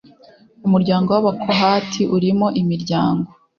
Umuryango 0.67 1.09
w 1.13 1.17
Abakohati 1.21 2.01
urimo 2.15 2.47
imiryango 2.61 3.27